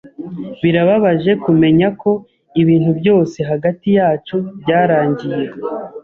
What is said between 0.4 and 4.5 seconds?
Birababaje kumenya ko ibintu byose hagati yacu